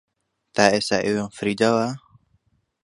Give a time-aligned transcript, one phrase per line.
[0.55, 1.87] تا ئێستا ئێوەم فریوداوە؟